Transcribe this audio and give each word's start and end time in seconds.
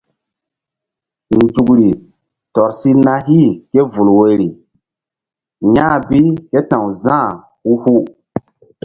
Nzukri 1.37 1.89
tɔr 2.53 2.69
si 2.79 2.91
na 3.05 3.13
hih 3.27 3.49
ké 3.71 3.79
vul 3.93 4.09
woiri 4.17 4.49
ya̧h 5.75 5.95
bi 6.09 6.21
ké 6.51 6.59
ta̧w 6.69 6.85
Za̧h 7.03 7.33
hu 7.63 7.71
hu. 7.81 7.95